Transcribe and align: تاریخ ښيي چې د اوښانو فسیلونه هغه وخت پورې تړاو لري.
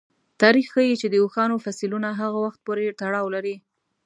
تاریخ 0.41 0.67
ښيي 0.73 0.95
چې 1.01 1.07
د 1.09 1.15
اوښانو 1.23 1.61
فسیلونه 1.65 2.09
هغه 2.19 2.37
وخت 2.45 2.59
پورې 2.65 2.95
تړاو 3.01 3.27
لري. 3.35 3.55